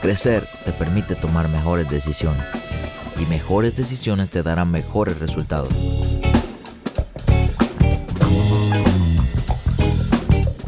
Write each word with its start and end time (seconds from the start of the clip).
Crecer 0.00 0.46
te 0.64 0.72
permite 0.72 1.16
tomar 1.16 1.48
mejores 1.48 1.90
decisiones 1.90 2.44
y 3.20 3.26
mejores 3.26 3.76
decisiones 3.76 4.30
te 4.30 4.44
darán 4.44 4.70
mejores 4.70 5.18
resultados. 5.18 5.70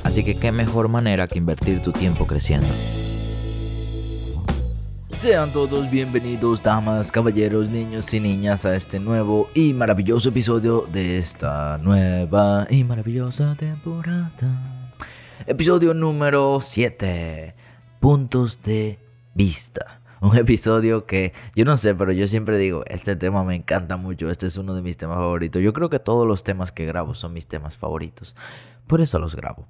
Así 0.02 0.24
que 0.24 0.34
qué 0.34 0.50
mejor 0.50 0.88
manera 0.88 1.28
que 1.28 1.38
invertir 1.38 1.80
tu 1.80 1.92
tiempo 1.92 2.26
creciendo. 2.26 2.66
Sean 5.10 5.52
todos 5.52 5.88
bienvenidos, 5.90 6.62
damas, 6.62 7.12
caballeros, 7.12 7.68
niños 7.68 8.12
y 8.12 8.18
niñas, 8.18 8.64
a 8.64 8.74
este 8.74 8.98
nuevo 8.98 9.48
y 9.54 9.74
maravilloso 9.74 10.30
episodio 10.30 10.88
de 10.90 11.18
esta 11.18 11.78
nueva 11.78 12.66
y 12.68 12.82
maravillosa 12.82 13.54
temporada. 13.54 14.32
Episodio 15.46 15.94
número 15.94 16.58
7. 16.60 17.54
Puntos 18.00 18.62
de 18.62 18.98
vista. 19.34 20.00
Un 20.20 20.36
episodio 20.36 21.06
que 21.06 21.32
yo 21.54 21.64
no 21.64 21.76
sé, 21.76 21.94
pero 21.94 22.12
yo 22.12 22.26
siempre 22.26 22.58
digo, 22.58 22.84
este 22.86 23.16
tema 23.16 23.42
me 23.44 23.54
encanta 23.54 23.96
mucho, 23.96 24.30
este 24.30 24.46
es 24.46 24.58
uno 24.58 24.74
de 24.74 24.82
mis 24.82 24.98
temas 24.98 25.16
favoritos. 25.16 25.62
Yo 25.62 25.72
creo 25.72 25.88
que 25.88 25.98
todos 25.98 26.26
los 26.26 26.44
temas 26.44 26.72
que 26.72 26.84
grabo 26.84 27.14
son 27.14 27.32
mis 27.32 27.46
temas 27.46 27.76
favoritos. 27.76 28.36
Por 28.86 29.00
eso 29.00 29.18
los 29.18 29.34
grabo. 29.34 29.66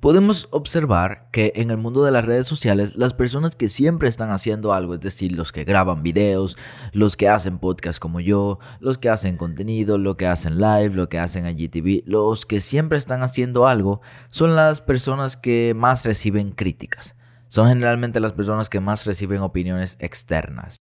Podemos 0.00 0.46
observar 0.52 1.28
que 1.32 1.52
en 1.56 1.72
el 1.72 1.76
mundo 1.76 2.04
de 2.04 2.12
las 2.12 2.24
redes 2.24 2.46
sociales 2.46 2.94
las 2.94 3.14
personas 3.14 3.56
que 3.56 3.68
siempre 3.68 4.08
están 4.08 4.30
haciendo 4.30 4.72
algo, 4.72 4.94
es 4.94 5.00
decir, 5.00 5.36
los 5.36 5.50
que 5.50 5.64
graban 5.64 6.04
videos, 6.04 6.56
los 6.92 7.16
que 7.16 7.28
hacen 7.28 7.58
podcast 7.58 7.98
como 7.98 8.20
yo, 8.20 8.60
los 8.78 8.96
que 8.96 9.08
hacen 9.08 9.36
contenido, 9.36 9.98
lo 9.98 10.16
que 10.16 10.28
hacen 10.28 10.58
live, 10.60 10.90
lo 10.90 11.08
que 11.08 11.18
hacen 11.18 11.46
IGTV, 11.46 12.04
los 12.06 12.46
que 12.46 12.60
siempre 12.60 12.96
están 12.96 13.24
haciendo 13.24 13.66
algo, 13.66 14.00
son 14.28 14.54
las 14.54 14.80
personas 14.80 15.36
que 15.36 15.74
más 15.76 16.04
reciben 16.04 16.52
críticas. 16.52 17.16
Son 17.48 17.68
generalmente 17.68 18.20
las 18.20 18.32
personas 18.32 18.68
que 18.68 18.80
más 18.80 19.06
reciben 19.06 19.40
opiniones 19.40 19.96
externas. 20.00 20.76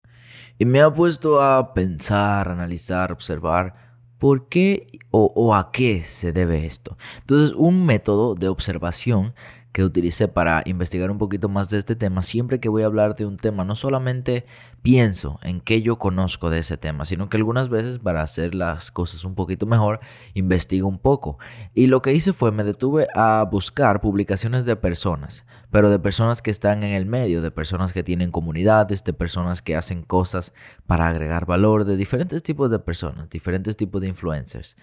Y 0.58 0.66
me 0.66 0.82
ha 0.82 0.94
puesto 0.94 1.42
a 1.42 1.74
pensar, 1.74 2.50
analizar, 2.50 3.12
observar 3.12 3.88
¿Por 4.18 4.50
qué 4.50 4.88
o, 5.12 5.54
a 5.54 5.72
qué 5.72 6.02
se 6.04 6.32
debe 6.32 6.66
esto? 6.66 6.98
Entonces, 7.20 7.56
un 7.56 7.86
método 7.86 8.34
de 8.34 8.48
observación 8.48 9.36
que 9.72 9.84
utilicé 9.84 10.28
para 10.28 10.64
investigar 10.66 11.12
un 11.12 11.18
poquito 11.18 11.50
más 11.50 11.70
de 11.70 11.78
este 11.78 11.96
tema, 11.96 12.23
siempre 12.23 12.60
que 12.60 12.70
voy 12.70 12.84
a 12.84 12.88
hablar 12.88 13.16
de 13.16 13.26
un 13.26 13.38
tema, 13.38 13.64
no 13.64 13.76
solamente 13.76 14.46
pienso 14.82 15.40
en 15.44 15.62
qué 15.62 15.82
yo 15.82 16.00
conozco 16.00 16.50
de 16.50 16.59
ese 16.59 16.78
tema, 16.78 17.06
sino 17.06 17.30
que 17.30 17.38
algunas 17.38 17.70
veces 17.70 18.00
para 18.00 18.22
hacer 18.22 18.56
las 18.56 18.90
cosas 18.92 19.24
un 19.24 19.36
poquito 19.36 19.66
mejor, 19.66 20.00
investigo 20.34 20.88
un 20.88 20.98
poco. 20.98 21.38
Y 21.74 21.88
lo 21.88 22.02
que 22.02 22.14
hice 22.14 22.34
fue 22.34 22.52
me 22.52 22.64
detuve 22.64 23.08
a 23.14 23.48
buscar 23.50 24.02
publicaciones 24.02 24.66
de 24.66 24.76
personas, 24.76 25.46
pero 25.70 25.90
de 25.90 26.00
personas 26.00 26.42
que 26.42 26.52
están 26.52 26.84
en 26.84 26.94
el 26.94 27.06
medio, 27.06 27.42
de 27.42 27.52
personas 27.52 27.94
que 27.94 28.04
tienen 28.04 28.31
comunidades, 28.31 29.04
de 29.04 29.14
personas 29.14 29.62
que 29.62 29.76
hacen 29.76 30.02
cosas 30.02 30.54
para 30.86 31.08
agregar 31.08 31.46
valor, 31.46 31.86
de 31.86 31.98
diferentes 31.98 32.42
tipos 32.42 32.72
de 32.72 32.80
personas, 32.80 33.30
diferentes 33.30 33.78
tipos 33.78 34.02
de 34.02 34.08
influencers 34.08 34.75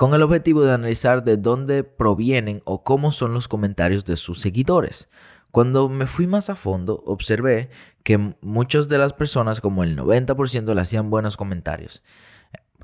con 0.00 0.14
el 0.14 0.22
objetivo 0.22 0.62
de 0.62 0.72
analizar 0.72 1.24
de 1.24 1.36
dónde 1.36 1.84
provienen 1.84 2.62
o 2.64 2.82
cómo 2.82 3.12
son 3.12 3.34
los 3.34 3.48
comentarios 3.48 4.06
de 4.06 4.16
sus 4.16 4.40
seguidores. 4.40 5.10
Cuando 5.50 5.90
me 5.90 6.06
fui 6.06 6.26
más 6.26 6.48
a 6.48 6.54
fondo, 6.54 7.02
observé 7.04 7.68
que 8.02 8.34
muchas 8.40 8.88
de 8.88 8.96
las 8.96 9.12
personas, 9.12 9.60
como 9.60 9.84
el 9.84 9.98
90%, 9.98 10.74
le 10.74 10.80
hacían 10.80 11.10
buenos 11.10 11.36
comentarios. 11.36 12.02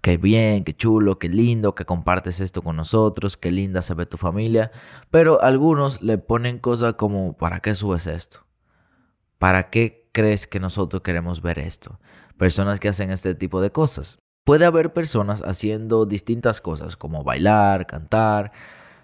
Qué 0.02 0.18
bien, 0.18 0.62
qué 0.62 0.76
chulo, 0.76 1.18
qué 1.18 1.30
lindo 1.30 1.74
que 1.74 1.86
compartes 1.86 2.40
esto 2.40 2.60
con 2.60 2.76
nosotros, 2.76 3.38
qué 3.38 3.50
linda 3.50 3.80
se 3.80 3.94
ve 3.94 4.04
tu 4.04 4.18
familia. 4.18 4.70
Pero 5.10 5.40
algunos 5.40 6.02
le 6.02 6.18
ponen 6.18 6.58
cosas 6.58 6.96
como, 6.96 7.34
¿para 7.38 7.60
qué 7.60 7.74
subes 7.74 8.06
esto? 8.06 8.44
¿Para 9.38 9.70
qué 9.70 10.10
crees 10.12 10.46
que 10.46 10.60
nosotros 10.60 11.00
queremos 11.00 11.40
ver 11.40 11.60
esto? 11.60 11.98
Personas 12.36 12.78
que 12.78 12.88
hacen 12.88 13.10
este 13.10 13.34
tipo 13.34 13.62
de 13.62 13.72
cosas. 13.72 14.18
Puede 14.46 14.64
haber 14.64 14.92
personas 14.92 15.42
haciendo 15.44 16.06
distintas 16.06 16.60
cosas 16.60 16.96
como 16.96 17.24
bailar, 17.24 17.84
cantar, 17.84 18.52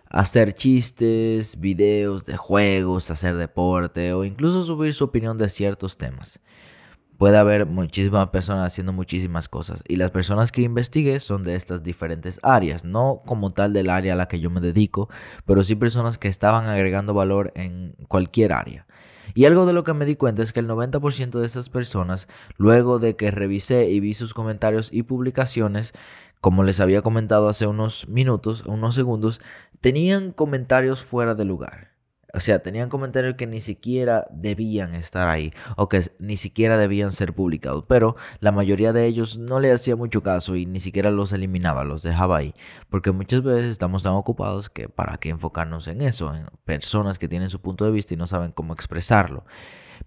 hacer 0.08 0.54
chistes, 0.54 1.58
videos 1.58 2.24
de 2.24 2.36
juegos, 2.36 3.10
hacer 3.10 3.36
deporte 3.36 4.12
o 4.12 4.24
incluso 4.24 4.62
subir 4.62 4.94
su 4.94 5.02
opinión 5.02 5.38
de 5.38 5.48
ciertos 5.48 5.98
temas. 5.98 6.38
Puede 7.18 7.38
haber 7.38 7.66
muchísimas 7.66 8.28
personas 8.28 8.68
haciendo 8.68 8.92
muchísimas 8.92 9.48
cosas 9.48 9.82
y 9.88 9.96
las 9.96 10.12
personas 10.12 10.52
que 10.52 10.62
investigué 10.62 11.18
son 11.18 11.42
de 11.42 11.56
estas 11.56 11.82
diferentes 11.82 12.38
áreas, 12.44 12.84
no 12.84 13.20
como 13.26 13.50
tal 13.50 13.72
del 13.72 13.90
área 13.90 14.12
a 14.12 14.16
la 14.16 14.28
que 14.28 14.38
yo 14.38 14.48
me 14.48 14.60
dedico, 14.60 15.08
pero 15.44 15.64
sí 15.64 15.74
personas 15.74 16.18
que 16.18 16.28
estaban 16.28 16.66
agregando 16.66 17.14
valor 17.14 17.50
en 17.56 17.96
cualquier 18.06 18.52
área. 18.52 18.86
Y 19.34 19.44
algo 19.44 19.66
de 19.66 19.72
lo 19.72 19.84
que 19.84 19.94
me 19.94 20.04
di 20.04 20.16
cuenta 20.16 20.42
es 20.42 20.52
que 20.52 20.60
el 20.60 20.68
90% 20.68 21.38
de 21.38 21.46
esas 21.46 21.68
personas, 21.68 22.28
luego 22.56 22.98
de 22.98 23.16
que 23.16 23.30
revisé 23.30 23.90
y 23.90 24.00
vi 24.00 24.14
sus 24.14 24.34
comentarios 24.34 24.92
y 24.92 25.02
publicaciones, 25.04 25.92
como 26.40 26.64
les 26.64 26.80
había 26.80 27.02
comentado 27.02 27.48
hace 27.48 27.66
unos 27.66 28.08
minutos, 28.08 28.64
unos 28.66 28.94
segundos, 28.94 29.40
tenían 29.80 30.32
comentarios 30.32 31.04
fuera 31.04 31.34
de 31.34 31.44
lugar. 31.44 31.91
O 32.34 32.40
sea, 32.40 32.62
tenían 32.62 32.88
comentarios 32.88 33.34
que 33.34 33.46
ni 33.46 33.60
siquiera 33.60 34.26
debían 34.30 34.94
estar 34.94 35.28
ahí 35.28 35.52
o 35.76 35.90
que 35.90 36.02
ni 36.18 36.36
siquiera 36.36 36.78
debían 36.78 37.12
ser 37.12 37.34
publicados. 37.34 37.84
Pero 37.86 38.16
la 38.40 38.52
mayoría 38.52 38.94
de 38.94 39.04
ellos 39.04 39.36
no 39.36 39.60
le 39.60 39.70
hacía 39.70 39.96
mucho 39.96 40.22
caso 40.22 40.56
y 40.56 40.64
ni 40.64 40.80
siquiera 40.80 41.10
los 41.10 41.32
eliminaba, 41.32 41.84
los 41.84 42.02
dejaba 42.02 42.38
ahí. 42.38 42.54
Porque 42.88 43.12
muchas 43.12 43.42
veces 43.42 43.66
estamos 43.66 44.02
tan 44.02 44.14
ocupados 44.14 44.70
que 44.70 44.88
para 44.88 45.18
qué 45.18 45.28
enfocarnos 45.28 45.88
en 45.88 46.00
eso, 46.00 46.34
en 46.34 46.46
personas 46.64 47.18
que 47.18 47.28
tienen 47.28 47.50
su 47.50 47.60
punto 47.60 47.84
de 47.84 47.90
vista 47.90 48.14
y 48.14 48.16
no 48.16 48.26
saben 48.26 48.52
cómo 48.52 48.72
expresarlo. 48.72 49.44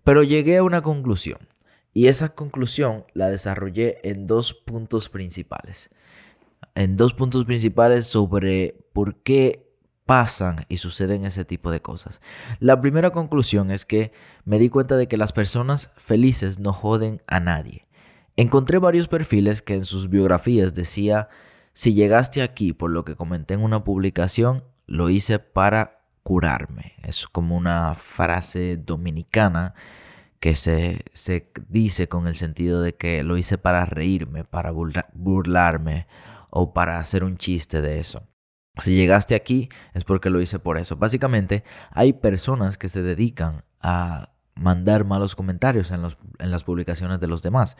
Pero 0.03 0.23
llegué 0.23 0.57
a 0.57 0.63
una 0.63 0.81
conclusión. 0.81 1.47
Y 1.93 2.07
esa 2.07 2.29
conclusión 2.29 3.05
la 3.13 3.29
desarrollé 3.29 3.99
en 4.03 4.25
dos 4.25 4.53
puntos 4.53 5.09
principales. 5.09 5.91
En 6.73 6.97
dos 6.97 7.13
puntos 7.13 7.45
principales 7.45 8.07
sobre 8.07 8.83
por 8.93 9.21
qué 9.21 9.64
pasan 10.05 10.66
y 10.69 10.77
suceden 10.77 11.25
ese 11.25 11.45
tipo 11.45 11.71
de 11.71 11.81
cosas. 11.81 12.21
La 12.59 12.79
primera 12.79 13.11
conclusión 13.11 13.71
es 13.71 13.85
que 13.85 14.11
me 14.43 14.59
di 14.59 14.69
cuenta 14.69 14.97
de 14.97 15.07
que 15.07 15.17
las 15.17 15.33
personas 15.33 15.91
felices 15.97 16.59
no 16.59 16.73
joden 16.73 17.21
a 17.27 17.39
nadie. 17.39 17.88
Encontré 18.38 18.77
varios 18.77 19.07
perfiles 19.07 19.61
que 19.61 19.75
en 19.75 19.85
sus 19.85 20.09
biografías 20.09 20.73
decía, 20.73 21.29
si 21.73 21.93
llegaste 21.93 22.41
aquí 22.41 22.73
por 22.73 22.91
lo 22.91 23.03
que 23.05 23.16
comenté 23.16 23.53
en 23.55 23.63
una 23.63 23.83
publicación, 23.83 24.63
lo 24.85 25.09
hice 25.09 25.39
para 25.39 26.03
curarme. 26.22 26.93
Es 27.03 27.27
como 27.27 27.55
una 27.55 27.95
frase 27.95 28.77
dominicana 28.77 29.73
que 30.39 30.53
se, 30.53 31.03
se 31.13 31.51
dice 31.69 32.07
con 32.07 32.27
el 32.27 32.35
sentido 32.35 32.81
de 32.81 32.95
que 32.95 33.23
lo 33.23 33.37
hice 33.37 33.57
para 33.57 33.85
reírme, 33.85 34.43
para 34.43 34.72
burlarme 34.72 36.07
o 36.49 36.73
para 36.73 36.99
hacer 36.99 37.23
un 37.23 37.37
chiste 37.37 37.81
de 37.81 37.99
eso. 37.99 38.27
Si 38.77 38.95
llegaste 38.95 39.35
aquí 39.35 39.69
es 39.93 40.03
porque 40.03 40.29
lo 40.29 40.41
hice 40.41 40.59
por 40.59 40.77
eso. 40.77 40.95
Básicamente 40.97 41.63
hay 41.91 42.13
personas 42.13 42.77
que 42.77 42.89
se 42.89 43.01
dedican 43.01 43.63
a 43.81 44.29
mandar 44.55 45.03
malos 45.03 45.35
comentarios 45.35 45.91
en, 45.91 46.01
las 46.39 46.63
publicaciones 46.63 47.19
de 47.19 47.27
los 47.27 47.43
demás. 47.43 47.77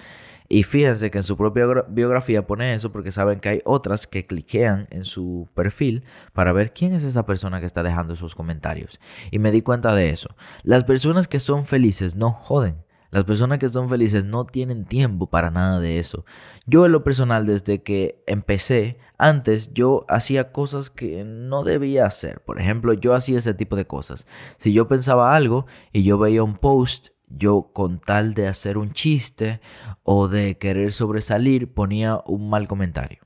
Y 0.50 0.64
fíjense 0.64 1.10
que 1.10 1.20
en 1.20 1.24
su 1.24 1.38
propia 1.38 1.66
biografía 1.88 2.46
pone 2.46 2.74
eso 2.74 2.92
porque 2.92 3.12
saben 3.12 3.40
que 3.40 3.50
hay 3.50 3.62
otras 3.66 4.08
que 4.08 4.26
cliquean 4.26 4.88
en 4.92 5.06
su 5.06 5.48
perfil 5.56 6.04
para 6.34 6.52
ver 6.52 6.74
quién 6.74 6.94
es 6.94 7.04
esa 7.04 7.26
persona 7.26 7.60
que 7.60 7.66
está 7.66 7.82
dejando 7.82 8.14
esos 8.14 8.36
comentarios. 8.36 9.00
Y 9.32 9.40
me 9.40 9.52
di 9.52 9.62
cuenta 9.62 9.96
de 9.96 10.10
eso. 10.10 10.36
Las 10.64 10.84
personas 10.84 11.28
que 11.28 11.40
son 11.40 11.66
felices 11.66 12.16
no 12.16 12.32
joden. 12.32 12.85
Las 13.16 13.24
personas 13.24 13.60
que 13.60 13.70
son 13.70 13.88
felices 13.88 14.26
no 14.26 14.46
tienen 14.46 14.84
tiempo 14.84 15.28
para 15.28 15.50
nada 15.50 15.80
de 15.80 16.00
eso. 16.00 16.26
Yo 16.66 16.86
en 16.86 16.92
lo 16.92 17.06
personal, 17.06 17.46
desde 17.46 17.82
que 17.82 18.22
empecé, 18.28 18.98
antes 19.18 19.72
yo 19.74 20.04
hacía 20.10 20.52
cosas 20.52 20.90
que 20.90 21.24
no 21.24 21.64
debía 21.64 22.06
hacer. 22.06 22.42
Por 22.42 22.60
ejemplo, 22.60 22.92
yo 22.92 23.14
hacía 23.14 23.40
ese 23.40 23.54
tipo 23.54 23.78
de 23.78 23.88
cosas. 23.88 24.28
Si 24.58 24.74
yo 24.74 24.90
pensaba 24.90 25.34
algo 25.34 25.66
y 25.94 26.04
yo 26.04 26.18
veía 26.18 26.44
un 26.44 26.58
post, 26.58 27.12
yo 27.30 27.70
con 27.72 28.02
tal 28.02 28.34
de 28.34 28.50
hacer 28.50 28.78
un 28.78 28.92
chiste 28.92 29.62
o 30.04 30.28
de 30.28 30.58
querer 30.58 30.92
sobresalir, 30.92 31.74
ponía 31.74 32.20
un 32.26 32.50
mal 32.50 32.68
comentario. 32.68 33.20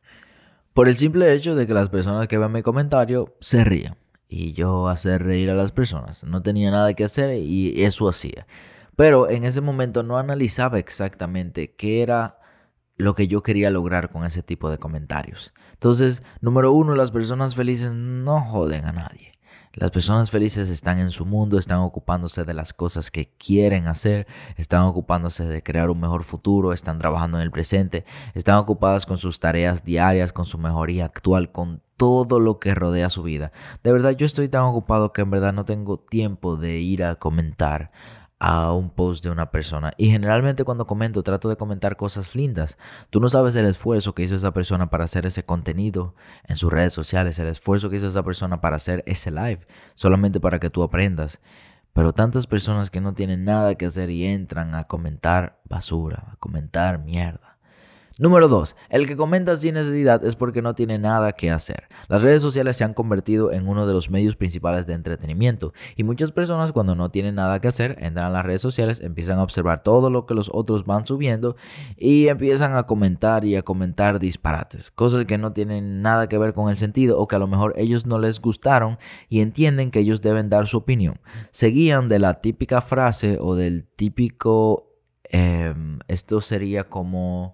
Por 0.75 0.87
el 0.87 0.97
simple 0.97 1.33
hecho 1.33 1.55
de 1.55 1.65
que 1.65 1.73
las 1.73 1.89
personas 1.89 2.27
que 2.27 2.37
ven 2.37 2.51
mi 2.51 2.61
comentario 2.61 3.35
se 3.39 3.63
rían. 3.63 3.97
y 4.27 4.53
yo 4.53 4.87
hacer 4.87 5.23
reír 5.23 5.49
a 5.49 5.55
las 5.55 5.71
personas. 5.71 6.23
No 6.23 6.43
tenía 6.43 6.69
nada 6.69 6.93
que 6.93 7.05
hacer 7.05 7.33
y 7.33 7.83
eso 7.83 8.07
hacía. 8.07 8.45
Pero 8.99 9.29
en 9.29 9.45
ese 9.45 9.61
momento 9.61 10.03
no 10.03 10.17
analizaba 10.17 10.77
exactamente 10.77 11.73
qué 11.73 12.01
era 12.01 12.37
lo 12.97 13.15
que 13.15 13.29
yo 13.29 13.43
quería 13.43 13.69
lograr 13.69 14.09
con 14.09 14.25
ese 14.25 14.43
tipo 14.43 14.69
de 14.69 14.77
comentarios. 14.77 15.53
Entonces, 15.71 16.21
número 16.41 16.73
uno, 16.73 16.93
las 16.95 17.09
personas 17.09 17.55
felices 17.55 17.93
no 17.93 18.41
joden 18.41 18.83
a 18.83 18.91
nadie. 18.91 19.31
Las 19.71 19.91
personas 19.91 20.31
felices 20.31 20.67
están 20.67 20.99
en 20.99 21.11
su 21.11 21.25
mundo, 21.25 21.57
están 21.57 21.79
ocupándose 21.79 22.43
de 22.43 22.53
las 22.53 22.73
cosas 22.73 23.09
que 23.09 23.31
quieren 23.37 23.87
hacer, 23.87 24.27
están 24.57 24.81
ocupándose 24.81 25.45
de 25.45 25.63
crear 25.63 25.89
un 25.89 26.01
mejor 26.01 26.25
futuro, 26.25 26.73
están 26.73 26.99
trabajando 26.99 27.37
en 27.37 27.43
el 27.43 27.51
presente, 27.51 28.03
están 28.33 28.57
ocupadas 28.57 29.05
con 29.05 29.17
sus 29.17 29.39
tareas 29.39 29.85
diarias, 29.85 30.33
con 30.33 30.43
su 30.43 30.57
mejoría 30.57 31.05
actual, 31.05 31.53
con 31.53 31.81
todo 31.95 32.41
lo 32.41 32.59
que 32.59 32.75
rodea 32.75 33.09
su 33.09 33.23
vida. 33.23 33.53
De 33.81 33.93
verdad, 33.93 34.11
yo 34.11 34.25
estoy 34.25 34.49
tan 34.49 34.63
ocupado 34.63 35.13
que 35.13 35.21
en 35.21 35.31
verdad 35.31 35.53
no 35.53 35.63
tengo 35.63 35.99
tiempo 35.99 36.57
de 36.57 36.79
ir 36.79 37.05
a 37.05 37.15
comentar 37.15 37.91
a 38.39 38.71
un 38.71 38.89
post 38.89 39.23
de 39.23 39.29
una 39.29 39.51
persona. 39.51 39.93
Y 39.97 40.09
generalmente 40.09 40.63
cuando 40.63 40.87
comento 40.87 41.23
trato 41.23 41.49
de 41.49 41.57
comentar 41.57 41.97
cosas 41.97 42.35
lindas. 42.35 42.77
Tú 43.09 43.19
no 43.19 43.29
sabes 43.29 43.55
el 43.55 43.65
esfuerzo 43.65 44.15
que 44.15 44.23
hizo 44.23 44.35
esa 44.35 44.53
persona 44.53 44.89
para 44.89 45.03
hacer 45.05 45.25
ese 45.25 45.43
contenido 45.43 46.15
en 46.47 46.55
sus 46.55 46.71
redes 46.71 46.93
sociales, 46.93 47.37
el 47.39 47.47
esfuerzo 47.47 47.89
que 47.89 47.97
hizo 47.97 48.07
esa 48.07 48.23
persona 48.23 48.61
para 48.61 48.77
hacer 48.77 49.03
ese 49.05 49.29
live, 49.31 49.67
solamente 49.93 50.39
para 50.39 50.59
que 50.59 50.69
tú 50.69 50.83
aprendas. 50.83 51.41
Pero 51.93 52.13
tantas 52.13 52.47
personas 52.47 52.89
que 52.89 53.01
no 53.01 53.13
tienen 53.13 53.43
nada 53.43 53.75
que 53.75 53.85
hacer 53.85 54.09
y 54.09 54.25
entran 54.25 54.73
a 54.75 54.85
comentar 54.85 55.59
basura, 55.65 56.29
a 56.31 56.35
comentar 56.37 56.99
mierda. 56.99 57.48
Número 58.19 58.49
2. 58.49 58.75
El 58.89 59.07
que 59.07 59.15
comenta 59.15 59.55
sin 59.55 59.75
necesidad 59.75 60.25
es 60.25 60.35
porque 60.35 60.61
no 60.61 60.75
tiene 60.75 60.99
nada 60.99 61.31
que 61.31 61.51
hacer. 61.51 61.87
Las 62.09 62.21
redes 62.21 62.41
sociales 62.41 62.75
se 62.75 62.83
han 62.83 62.93
convertido 62.93 63.53
en 63.53 63.65
uno 63.65 63.87
de 63.87 63.93
los 63.93 64.09
medios 64.09 64.35
principales 64.35 64.85
de 64.85 64.93
entretenimiento 64.93 65.71
y 65.95 66.03
muchas 66.03 66.33
personas 66.33 66.73
cuando 66.73 66.95
no 66.95 67.11
tienen 67.11 67.35
nada 67.35 67.61
que 67.61 67.69
hacer 67.69 67.95
entran 67.97 68.25
a 68.25 68.29
las 68.29 68.45
redes 68.45 68.61
sociales, 68.61 68.99
empiezan 68.99 69.39
a 69.39 69.43
observar 69.43 69.83
todo 69.83 70.09
lo 70.09 70.25
que 70.25 70.33
los 70.33 70.51
otros 70.53 70.85
van 70.85 71.05
subiendo 71.05 71.55
y 71.95 72.27
empiezan 72.27 72.75
a 72.75 72.83
comentar 72.83 73.45
y 73.45 73.55
a 73.55 73.61
comentar 73.61 74.19
disparates, 74.19 74.91
cosas 74.91 75.23
que 75.23 75.37
no 75.37 75.53
tienen 75.53 76.01
nada 76.01 76.27
que 76.27 76.37
ver 76.37 76.51
con 76.51 76.69
el 76.69 76.75
sentido 76.75 77.17
o 77.19 77.25
que 77.25 77.37
a 77.37 77.39
lo 77.39 77.47
mejor 77.47 77.73
ellos 77.77 78.05
no 78.05 78.19
les 78.19 78.41
gustaron 78.41 78.97
y 79.29 79.39
entienden 79.39 79.91
que 79.91 79.99
ellos 79.99 80.19
deben 80.19 80.49
dar 80.49 80.67
su 80.67 80.75
opinión. 80.75 81.21
Seguían 81.51 82.09
de 82.09 82.19
la 82.19 82.41
típica 82.41 82.81
frase 82.81 83.37
o 83.39 83.55
del 83.55 83.87
típico... 83.87 84.87
Em, 85.31 85.99
esto 86.07 86.41
sería 86.41 86.89
como 86.89 87.53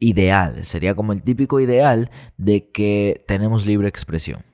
ideal, 0.00 0.64
sería 0.64 0.94
como 0.94 1.12
el 1.12 1.22
típico 1.22 1.60
ideal 1.60 2.10
de 2.38 2.70
que 2.70 3.22
tenemos 3.28 3.66
libre 3.66 3.86
expresión. 3.86 4.44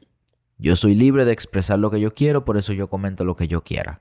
Yo 0.58 0.74
soy 0.76 0.94
libre 0.94 1.24
de 1.24 1.32
expresar 1.32 1.78
lo 1.78 1.90
que 1.90 2.00
yo 2.00 2.12
quiero, 2.12 2.44
por 2.44 2.56
eso 2.56 2.72
yo 2.72 2.90
comento 2.90 3.24
lo 3.24 3.36
que 3.36 3.48
yo 3.48 3.62
quiera. 3.62 4.00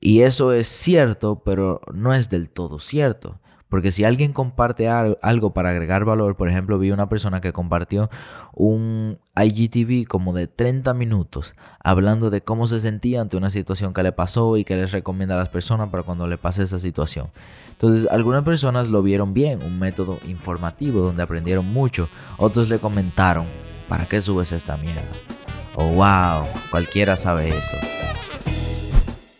Y 0.00 0.22
eso 0.22 0.52
es 0.52 0.66
cierto, 0.66 1.42
pero 1.44 1.80
no 1.92 2.14
es 2.14 2.28
del 2.28 2.48
todo 2.50 2.80
cierto. 2.80 3.40
Porque 3.72 3.90
si 3.90 4.04
alguien 4.04 4.34
comparte 4.34 4.90
algo 4.90 5.54
para 5.54 5.70
agregar 5.70 6.04
valor, 6.04 6.36
por 6.36 6.50
ejemplo, 6.50 6.78
vi 6.78 6.90
una 6.90 7.08
persona 7.08 7.40
que 7.40 7.54
compartió 7.54 8.10
un 8.52 9.18
IGTV 9.34 10.06
como 10.06 10.34
de 10.34 10.46
30 10.46 10.92
minutos 10.92 11.54
hablando 11.82 12.28
de 12.28 12.42
cómo 12.42 12.66
se 12.66 12.80
sentía 12.80 13.22
ante 13.22 13.38
una 13.38 13.48
situación 13.48 13.94
que 13.94 14.02
le 14.02 14.12
pasó 14.12 14.58
y 14.58 14.64
que 14.64 14.76
les 14.76 14.92
recomienda 14.92 15.36
a 15.36 15.38
las 15.38 15.48
personas 15.48 15.88
para 15.88 16.02
cuando 16.02 16.26
le 16.26 16.36
pase 16.36 16.64
esa 16.64 16.78
situación. 16.78 17.28
Entonces, 17.70 18.06
algunas 18.10 18.44
personas 18.44 18.90
lo 18.90 19.02
vieron 19.02 19.32
bien, 19.32 19.62
un 19.62 19.78
método 19.78 20.18
informativo 20.28 21.00
donde 21.00 21.22
aprendieron 21.22 21.64
mucho. 21.64 22.10
Otros 22.36 22.68
le 22.68 22.78
comentaron, 22.78 23.46
¿para 23.88 24.04
qué 24.04 24.20
subes 24.20 24.52
esta 24.52 24.76
mierda? 24.76 25.00
Oh, 25.76 25.86
wow, 25.86 26.46
cualquiera 26.70 27.16
sabe 27.16 27.48
eso. 27.48 27.76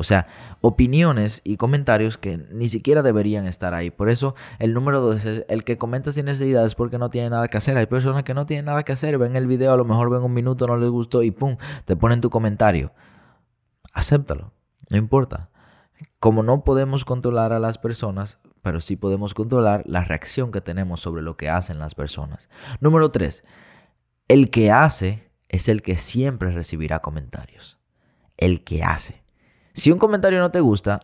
O 0.00 0.02
sea, 0.02 0.26
opiniones 0.62 1.42
y 1.44 1.58
comentarios 1.58 2.16
que 2.16 2.38
ni 2.38 2.70
siquiera 2.70 3.02
deberían 3.02 3.46
estar 3.46 3.74
ahí. 3.74 3.90
Por 3.90 4.08
eso 4.08 4.34
el 4.58 4.72
número 4.72 5.02
dos 5.02 5.26
es 5.26 5.44
el 5.46 5.62
que 5.62 5.76
comenta 5.76 6.10
sin 6.10 6.24
necesidad 6.24 6.64
es 6.64 6.74
porque 6.74 6.96
no 6.96 7.10
tiene 7.10 7.28
nada 7.28 7.48
que 7.48 7.58
hacer. 7.58 7.76
Hay 7.76 7.84
personas 7.84 8.22
que 8.22 8.32
no 8.32 8.46
tienen 8.46 8.64
nada 8.64 8.82
que 8.82 8.92
hacer, 8.92 9.18
ven 9.18 9.36
el 9.36 9.46
video, 9.46 9.74
a 9.74 9.76
lo 9.76 9.84
mejor 9.84 10.08
ven 10.08 10.22
un 10.22 10.32
minuto, 10.32 10.66
no 10.66 10.78
les 10.78 10.88
gustó 10.88 11.22
y 11.22 11.32
pum, 11.32 11.58
te 11.84 11.96
ponen 11.96 12.22
tu 12.22 12.30
comentario. 12.30 12.94
Acéptalo, 13.92 14.54
no 14.88 14.96
importa. 14.96 15.50
Como 16.18 16.42
no 16.42 16.64
podemos 16.64 17.04
controlar 17.04 17.52
a 17.52 17.58
las 17.58 17.76
personas, 17.76 18.38
pero 18.62 18.80
sí 18.80 18.96
podemos 18.96 19.34
controlar 19.34 19.82
la 19.84 20.02
reacción 20.02 20.50
que 20.50 20.62
tenemos 20.62 21.02
sobre 21.02 21.20
lo 21.20 21.36
que 21.36 21.50
hacen 21.50 21.78
las 21.78 21.94
personas. 21.94 22.48
Número 22.80 23.10
tres, 23.10 23.44
el 24.28 24.48
que 24.48 24.70
hace 24.70 25.30
es 25.50 25.68
el 25.68 25.82
que 25.82 25.98
siempre 25.98 26.52
recibirá 26.52 27.00
comentarios. 27.00 27.78
El 28.38 28.64
que 28.64 28.82
hace. 28.82 29.20
Si 29.72 29.90
un 29.90 29.98
comentario 29.98 30.40
no 30.40 30.50
te 30.50 30.60
gusta, 30.60 31.00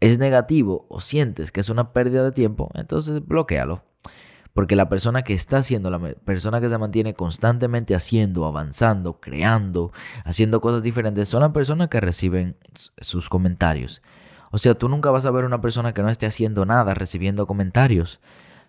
es 0.00 0.18
negativo 0.18 0.86
o 0.88 1.00
sientes 1.00 1.52
que 1.52 1.60
es 1.60 1.68
una 1.68 1.92
pérdida 1.92 2.24
de 2.24 2.32
tiempo, 2.32 2.70
entonces 2.74 3.26
bloquealo. 3.26 3.84
Porque 4.52 4.74
la 4.74 4.88
persona 4.88 5.22
que 5.22 5.32
está 5.32 5.58
haciendo, 5.58 5.90
la 5.90 6.00
persona 6.24 6.60
que 6.60 6.68
se 6.68 6.76
mantiene 6.76 7.14
constantemente 7.14 7.94
haciendo, 7.94 8.46
avanzando, 8.46 9.20
creando, 9.20 9.92
haciendo 10.24 10.60
cosas 10.60 10.82
diferentes, 10.82 11.28
son 11.28 11.42
las 11.42 11.52
personas 11.52 11.88
que 11.88 12.00
reciben 12.00 12.56
sus 13.00 13.28
comentarios. 13.28 14.02
O 14.50 14.58
sea, 14.58 14.74
tú 14.74 14.88
nunca 14.88 15.12
vas 15.12 15.24
a 15.24 15.30
ver 15.30 15.44
una 15.44 15.60
persona 15.60 15.94
que 15.94 16.02
no 16.02 16.08
esté 16.08 16.26
haciendo 16.26 16.66
nada 16.66 16.94
recibiendo 16.94 17.46
comentarios. 17.46 18.20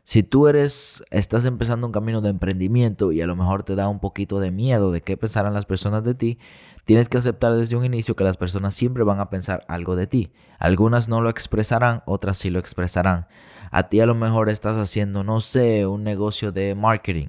Si 0.04 0.24
tú 0.24 0.48
eres, 0.48 1.04
estás 1.10 1.46
empezando 1.46 1.88
un 1.88 1.94
camino 1.94 2.22
de 2.22 2.30
emprendimiento 2.30 3.12
y 3.12 3.22
a 3.22 3.28
lo 3.28 3.36
mejor 3.36 3.64
te 3.64 3.76
da 3.76 3.88
un 3.88 4.00
poquito 4.00 4.40
de 4.40 4.52
miedo 4.52 4.92
de 4.92 5.02
qué 5.02 5.18
pensarán 5.18 5.54
las 5.54 5.66
personas 5.66 6.04
de 6.04 6.16
ti, 6.16 6.40
tienes 6.86 7.10
que 7.10 7.18
aceptar 7.18 7.54
desde 7.54 7.76
un 7.76 7.86
inicio 7.86 8.16
que 8.16 8.24
las 8.24 8.38
personas 8.38 8.76
siempre 8.76 9.04
van 9.04 9.20
a 9.20 9.30
pensar 9.30 9.66
algo 9.68 9.96
de 9.96 10.08
ti. 10.08 10.32
Algunas 10.60 11.10
no 11.10 11.22
lo 11.22 11.30
expresarán, 11.30 12.04
otras 12.06 12.38
sí 12.38 12.50
lo 12.50 12.60
expresarán. 12.60 13.28
A 13.72 13.84
ti 13.90 14.02
a 14.02 14.06
lo 14.06 14.16
mejor 14.16 14.50
estás 14.50 14.78
haciendo, 14.78 15.24
no 15.24 15.42
sé, 15.42 15.86
un 15.88 16.04
negocio 16.04 16.52
de 16.52 16.76
marketing 16.76 17.28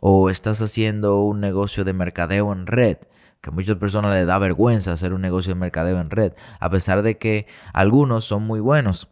o 0.00 0.30
estás 0.30 0.60
haciendo 0.62 1.20
un 1.20 1.40
negocio 1.40 1.84
de 1.84 1.92
mercadeo 1.92 2.52
en 2.52 2.66
red 2.66 2.98
que 3.40 3.50
a 3.50 3.52
muchas 3.52 3.76
personas 3.76 4.12
les 4.12 4.26
da 4.26 4.38
vergüenza 4.38 4.92
hacer 4.92 5.12
un 5.12 5.20
negocio 5.20 5.54
de 5.54 5.60
mercadeo 5.60 6.00
en 6.00 6.10
red, 6.10 6.32
a 6.58 6.70
pesar 6.70 7.02
de 7.02 7.18
que 7.18 7.46
algunos 7.72 8.24
son 8.24 8.42
muy 8.44 8.60
buenos. 8.60 9.08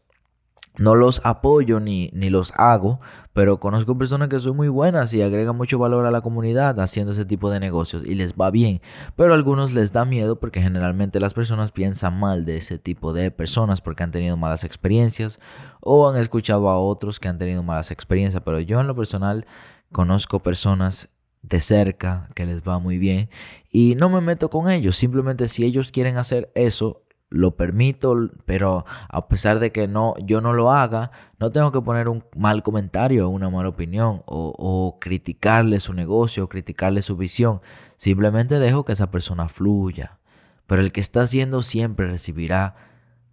No 0.76 0.96
los 0.96 1.24
apoyo 1.24 1.78
ni, 1.78 2.10
ni 2.12 2.30
los 2.30 2.52
hago, 2.56 2.98
pero 3.32 3.60
conozco 3.60 3.96
personas 3.96 4.28
que 4.28 4.40
son 4.40 4.56
muy 4.56 4.66
buenas 4.66 5.14
y 5.14 5.22
agregan 5.22 5.56
mucho 5.56 5.78
valor 5.78 6.04
a 6.04 6.10
la 6.10 6.20
comunidad 6.20 6.80
haciendo 6.80 7.12
ese 7.12 7.24
tipo 7.24 7.48
de 7.48 7.60
negocios 7.60 8.02
y 8.04 8.16
les 8.16 8.34
va 8.34 8.50
bien. 8.50 8.80
Pero 9.14 9.32
a 9.32 9.36
algunos 9.36 9.72
les 9.72 9.92
da 9.92 10.04
miedo 10.04 10.40
porque 10.40 10.60
generalmente 10.60 11.20
las 11.20 11.32
personas 11.32 11.70
piensan 11.70 12.18
mal 12.18 12.44
de 12.44 12.56
ese 12.56 12.78
tipo 12.78 13.12
de 13.12 13.30
personas 13.30 13.80
porque 13.80 14.02
han 14.02 14.10
tenido 14.10 14.36
malas 14.36 14.64
experiencias 14.64 15.38
o 15.80 16.08
han 16.08 16.16
escuchado 16.16 16.68
a 16.68 16.80
otros 16.80 17.20
que 17.20 17.28
han 17.28 17.38
tenido 17.38 17.62
malas 17.62 17.92
experiencias. 17.92 18.42
Pero 18.44 18.58
yo 18.58 18.80
en 18.80 18.88
lo 18.88 18.96
personal 18.96 19.46
conozco 19.92 20.42
personas 20.42 21.08
de 21.42 21.60
cerca 21.60 22.28
que 22.34 22.46
les 22.46 22.62
va 22.62 22.78
muy 22.78 22.98
bien 22.98 23.28
y 23.70 23.94
no 23.94 24.08
me 24.08 24.20
meto 24.20 24.50
con 24.50 24.68
ellos. 24.68 24.96
Simplemente 24.96 25.46
si 25.46 25.64
ellos 25.64 25.92
quieren 25.92 26.16
hacer 26.16 26.50
eso, 26.56 27.03
lo 27.34 27.56
permito, 27.56 28.30
pero 28.46 28.84
a 29.08 29.28
pesar 29.28 29.58
de 29.58 29.72
que 29.72 29.88
no, 29.88 30.14
yo 30.24 30.40
no 30.40 30.52
lo 30.52 30.70
haga, 30.70 31.10
no 31.40 31.50
tengo 31.50 31.72
que 31.72 31.80
poner 31.80 32.08
un 32.08 32.24
mal 32.36 32.62
comentario, 32.62 33.28
una 33.28 33.50
mala 33.50 33.68
opinión 33.68 34.22
o, 34.26 34.96
criticarle 35.00 35.80
su 35.80 35.92
negocio, 35.92 36.44
o 36.44 36.48
criticarle 36.48 37.02
su 37.02 37.16
visión. 37.16 37.60
Simplemente 37.96 38.58
dejo 38.58 38.84
que 38.84 38.92
esa 38.92 39.10
persona 39.10 39.48
fluya. 39.48 40.18
Pero 40.66 40.80
el 40.80 40.92
que 40.92 41.00
está 41.00 41.22
haciendo 41.22 41.62
siempre 41.62 42.06
recibirá 42.06 42.76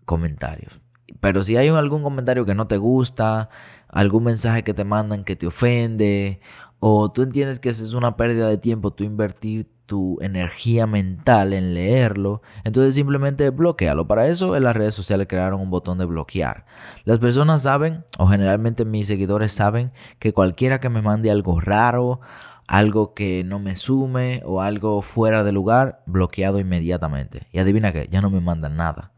comentarios. 0.05 0.81
Pero 1.19 1.43
si 1.43 1.55
hay 1.55 1.69
algún 1.69 2.03
comentario 2.03 2.45
que 2.45 2.55
no 2.55 2.67
te 2.67 2.77
gusta, 2.77 3.49
algún 3.87 4.23
mensaje 4.23 4.63
que 4.63 4.73
te 4.73 4.83
mandan 4.83 5.23
que 5.23 5.35
te 5.35 5.47
ofende, 5.47 6.41
o 6.79 7.11
tú 7.11 7.21
entiendes 7.21 7.59
que 7.59 7.69
es 7.69 7.93
una 7.93 8.17
pérdida 8.17 8.49
de 8.49 8.57
tiempo, 8.57 8.91
tú 8.91 9.03
invertir 9.03 9.69
tu 9.91 10.17
energía 10.21 10.87
mental 10.87 11.51
en 11.51 11.73
leerlo, 11.73 12.41
entonces 12.63 12.95
simplemente 12.95 13.49
bloquealo. 13.49 14.07
Para 14.07 14.27
eso 14.27 14.55
en 14.55 14.63
las 14.63 14.73
redes 14.73 14.95
sociales 14.95 15.27
crearon 15.27 15.59
un 15.59 15.69
botón 15.69 15.97
de 15.97 16.05
bloquear. 16.05 16.65
Las 17.03 17.19
personas 17.19 17.63
saben, 17.63 18.05
o 18.17 18.27
generalmente 18.27 18.85
mis 18.85 19.07
seguidores 19.07 19.51
saben, 19.51 19.91
que 20.17 20.31
cualquiera 20.31 20.79
que 20.79 20.87
me 20.87 21.01
mande 21.01 21.29
algo 21.29 21.59
raro, 21.59 22.21
algo 22.69 23.13
que 23.13 23.43
no 23.43 23.59
me 23.59 23.75
sume 23.75 24.41
o 24.45 24.61
algo 24.61 25.01
fuera 25.01 25.43
de 25.43 25.51
lugar, 25.51 26.03
bloqueado 26.05 26.57
inmediatamente. 26.57 27.49
Y 27.51 27.59
adivina 27.59 27.91
que 27.91 28.07
ya 28.09 28.21
no 28.21 28.29
me 28.29 28.39
mandan 28.39 28.77
nada. 28.77 29.11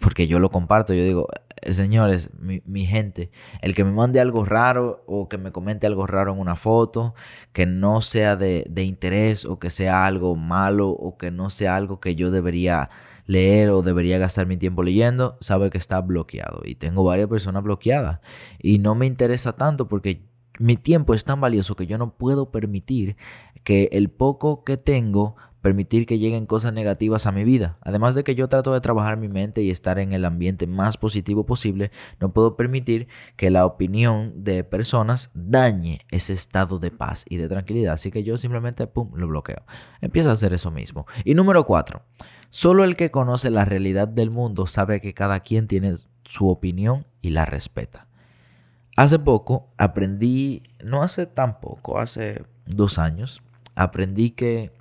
Porque 0.00 0.28
yo 0.28 0.38
lo 0.38 0.50
comparto, 0.50 0.94
yo 0.94 1.04
digo, 1.04 1.28
eh, 1.62 1.72
señores, 1.72 2.30
mi, 2.38 2.86
gente, 2.86 3.30
el 3.62 3.74
que 3.74 3.84
me 3.84 3.92
mande 3.92 4.20
algo 4.20 4.44
raro 4.44 5.02
o 5.06 5.28
que 5.28 5.38
me 5.38 5.52
comente 5.52 5.86
algo 5.86 6.06
raro 6.06 6.32
en 6.32 6.38
una 6.38 6.56
foto, 6.56 7.14
que 7.52 7.66
no 7.66 8.00
sea 8.00 8.36
de, 8.36 8.64
de 8.70 8.84
interés 8.84 9.44
o 9.44 9.58
que 9.58 9.70
sea 9.70 10.06
algo 10.06 10.36
malo 10.36 10.90
o 10.90 11.16
que 11.18 11.30
no 11.30 11.50
sea 11.50 11.76
algo 11.76 12.00
que 12.00 12.14
yo 12.14 12.30
debería 12.30 12.90
leer 13.26 13.70
o 13.70 13.82
debería 13.82 14.18
gastar 14.18 14.46
mi 14.46 14.56
tiempo 14.56 14.82
leyendo, 14.82 15.36
sabe 15.40 15.70
que 15.70 15.78
está 15.78 16.00
bloqueado. 16.00 16.62
Y 16.64 16.76
tengo 16.76 17.04
varias 17.04 17.28
personas 17.28 17.62
bloqueadas. 17.62 18.20
Y 18.58 18.78
no 18.78 18.94
me 18.94 19.06
interesa 19.06 19.54
tanto 19.54 19.86
porque 19.86 20.26
mi 20.58 20.76
tiempo 20.76 21.14
es 21.14 21.24
tan 21.24 21.40
valioso 21.40 21.76
que 21.76 21.86
yo 21.86 21.98
no 21.98 22.16
puedo 22.16 22.50
permitir 22.50 23.16
que 23.64 23.90
el 23.92 24.10
poco 24.10 24.64
que 24.64 24.76
tengo 24.76 25.36
permitir 25.60 26.06
que 26.06 26.18
lleguen 26.18 26.46
cosas 26.46 26.72
negativas 26.72 27.26
a 27.26 27.32
mi 27.32 27.44
vida. 27.44 27.78
Además 27.82 28.14
de 28.14 28.24
que 28.24 28.34
yo 28.34 28.48
trato 28.48 28.72
de 28.72 28.80
trabajar 28.80 29.16
mi 29.16 29.28
mente 29.28 29.62
y 29.62 29.70
estar 29.70 29.98
en 29.98 30.12
el 30.12 30.24
ambiente 30.24 30.66
más 30.66 30.96
positivo 30.96 31.46
posible, 31.46 31.90
no 32.20 32.32
puedo 32.32 32.56
permitir 32.56 33.08
que 33.36 33.50
la 33.50 33.66
opinión 33.66 34.44
de 34.44 34.64
personas 34.64 35.30
dañe 35.34 36.00
ese 36.10 36.32
estado 36.32 36.78
de 36.78 36.90
paz 36.90 37.24
y 37.28 37.36
de 37.36 37.48
tranquilidad. 37.48 37.94
Así 37.94 38.10
que 38.10 38.22
yo 38.22 38.36
simplemente, 38.36 38.86
pum, 38.86 39.10
lo 39.14 39.26
bloqueo. 39.26 39.62
Empiezo 40.00 40.30
a 40.30 40.34
hacer 40.34 40.52
eso 40.52 40.70
mismo. 40.70 41.06
Y 41.24 41.34
número 41.34 41.64
cuatro, 41.64 42.02
solo 42.50 42.84
el 42.84 42.96
que 42.96 43.10
conoce 43.10 43.50
la 43.50 43.64
realidad 43.64 44.08
del 44.08 44.30
mundo 44.30 44.66
sabe 44.66 45.00
que 45.00 45.14
cada 45.14 45.40
quien 45.40 45.66
tiene 45.66 45.96
su 46.24 46.48
opinión 46.48 47.06
y 47.20 47.30
la 47.30 47.46
respeta. 47.46 48.06
Hace 48.96 49.18
poco 49.18 49.72
aprendí, 49.76 50.62
no 50.82 51.02
hace 51.02 51.26
tan 51.26 51.60
poco, 51.60 51.98
hace 51.98 52.44
dos 52.66 52.98
años, 52.98 53.42
aprendí 53.76 54.30
que 54.30 54.72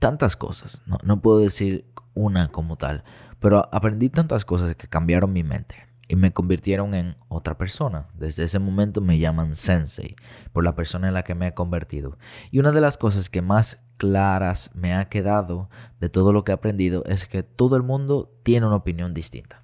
tantas 0.00 0.34
cosas, 0.34 0.82
no, 0.86 0.98
no 1.04 1.20
puedo 1.20 1.38
decir 1.38 1.86
una 2.14 2.48
como 2.48 2.76
tal, 2.76 3.04
pero 3.38 3.68
aprendí 3.72 4.08
tantas 4.08 4.44
cosas 4.44 4.74
que 4.74 4.88
cambiaron 4.88 5.32
mi 5.32 5.44
mente 5.44 5.76
y 6.10 6.16
me 6.16 6.32
convirtieron 6.32 6.94
en 6.94 7.14
otra 7.28 7.56
persona. 7.56 8.08
Desde 8.14 8.42
ese 8.42 8.58
momento 8.58 9.00
me 9.00 9.20
llaman 9.20 9.54
sensei 9.54 10.16
por 10.52 10.64
la 10.64 10.74
persona 10.74 11.06
en 11.06 11.14
la 11.14 11.22
que 11.22 11.36
me 11.36 11.46
he 11.46 11.54
convertido. 11.54 12.18
Y 12.50 12.58
una 12.58 12.72
de 12.72 12.80
las 12.80 12.98
cosas 12.98 13.30
que 13.30 13.42
más 13.42 13.84
claras 13.96 14.72
me 14.74 14.92
ha 14.92 15.08
quedado 15.08 15.70
de 16.00 16.08
todo 16.08 16.32
lo 16.32 16.42
que 16.42 16.50
he 16.50 16.54
aprendido 16.54 17.04
es 17.06 17.26
que 17.26 17.44
todo 17.44 17.76
el 17.76 17.84
mundo 17.84 18.36
tiene 18.42 18.66
una 18.66 18.74
opinión 18.74 19.14
distinta. 19.14 19.62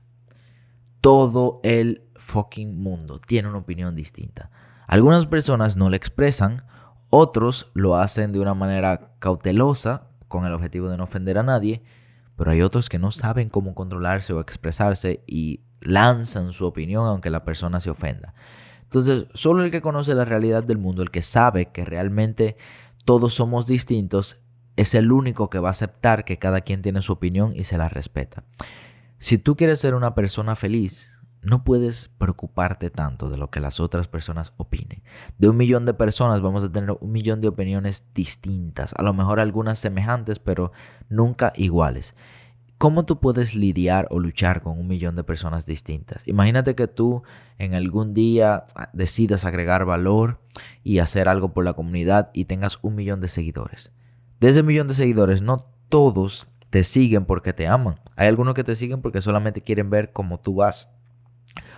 Todo 1.01 1.61
el 1.65 2.09
fucking 2.15 2.81
mundo 2.81 3.21
tiene 3.21 3.49
una 3.49 3.59
opinión 3.59 3.97
distinta. 3.97 4.53
Algunas 4.87 5.27
personas 5.27 5.77
no 5.77 5.91
la 5.91 5.97
expresan, 5.97 6.63
otros 7.11 7.73
lo 7.75 7.97
hacen 7.97 8.31
de 8.31 8.39
una 8.39 8.55
manera 8.55 9.17
cautelosa 9.19 10.11
con 10.29 10.45
el 10.45 10.53
objetivo 10.53 10.89
de 10.89 10.97
no 10.97 11.05
ofender 11.05 11.39
a 11.39 11.43
nadie, 11.43 11.83
pero 12.37 12.51
hay 12.51 12.63
otros 12.63 12.89
que 12.89 12.99
no 12.99 13.11
saben 13.11 13.49
cómo 13.49 13.75
controlarse 13.75 14.33
o 14.33 14.41
expresarse 14.41 15.23
y 15.27 15.61
lanzan 15.81 16.53
su 16.53 16.67
opinión 16.67 17.07
aunque 17.07 17.31
la 17.31 17.45
persona 17.45 17.81
se 17.81 17.91
ofenda. 17.91 18.35
Entonces, 18.83 19.27
solo 19.35 19.65
el 19.65 19.71
que 19.71 19.81
conoce 19.81 20.15
la 20.15 20.25
realidad 20.25 20.63
del 20.63 20.79
mundo, 20.79 21.03
el 21.03 21.11
que 21.11 21.23
sabe 21.23 21.71
que 21.71 21.85
realmente 21.85 22.57
todos 23.05 23.35
somos 23.35 23.67
distintos, 23.67 24.43
es 24.77 24.95
el 24.95 25.11
único 25.11 25.49
que 25.51 25.59
va 25.59 25.69
a 25.69 25.71
aceptar 25.73 26.25
que 26.25 26.39
cada 26.39 26.61
quien 26.61 26.83
tiene 26.83 27.03
su 27.03 27.13
opinión 27.13 27.53
y 27.57 27.65
se 27.65 27.79
la 27.79 27.89
respeta. 27.89 28.45
Si 29.19 29.39
tú 29.39 29.57
quieres 29.57 29.81
ser 29.81 29.95
una 29.95 30.15
persona 30.15 30.55
feliz, 30.55 31.16
no 31.47 31.63
puedes 31.63 32.09
preocuparte 32.19 32.91
tanto 32.91 33.31
de 33.31 33.39
lo 33.39 33.51
que 33.51 33.61
las 33.61 33.79
otras 33.79 34.09
personas 34.09 34.53
opinen. 34.57 35.05
De 35.39 35.49
un 35.49 35.57
millón 35.57 35.87
de 35.87 35.95
personas 35.95 36.43
vamos 36.43 36.65
a 36.65 36.73
tener 36.73 36.97
un 37.01 37.13
millón 37.13 37.41
de 37.41 37.47
opiniones 37.47 38.05
distintas, 38.15 38.93
a 38.97 39.03
lo 39.05 39.15
mejor 39.15 39.39
algunas 39.39 39.79
semejantes, 39.79 40.41
pero 40.41 40.73
nunca 41.09 41.53
iguales. 41.55 42.17
¿Cómo 42.79 43.07
tú 43.07 43.21
puedes 43.21 43.55
lidiar 43.55 44.09
o 44.11 44.19
luchar 44.19 44.61
con 44.61 44.77
un 44.79 44.89
millón 44.89 45.15
de 45.15 45.23
personas 45.23 45.67
distintas? 45.67 46.27
Imagínate 46.27 46.75
que 46.75 46.89
tú 46.89 47.23
en 47.59 47.75
algún 47.75 48.13
día 48.13 48.67
decidas 48.93 49.45
agregar 49.45 49.85
valor 49.85 50.41
y 50.83 50.99
hacer 50.99 51.29
algo 51.29 51.55
por 51.55 51.65
la 51.65 51.75
comunidad 51.75 52.31
y 52.35 52.47
tengas 52.47 52.81
un 52.83 52.97
millón 52.97 53.21
de 53.21 53.29
seguidores. 53.29 53.93
De 54.41 54.49
ese 54.49 54.65
millón 54.65 54.89
de 54.89 54.95
seguidores, 54.95 55.43
no 55.43 55.71
todos 55.89 56.49
te 56.71 56.83
siguen 56.83 57.25
porque 57.25 57.53
te 57.53 57.69
aman. 57.69 58.01
Hay 58.17 58.27
algunos 58.27 58.55
que 58.55 58.65
te 58.65 58.75
siguen 58.75 59.01
porque 59.01 59.23
solamente 59.23 59.63
quieren 59.63 59.89
ver 59.89 60.13
cómo 60.13 60.41
tú 60.41 60.57
vas 60.57 60.91